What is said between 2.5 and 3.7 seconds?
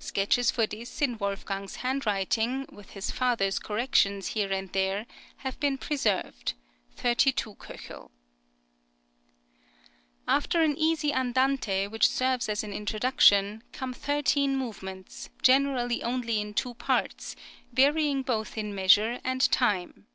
with his father's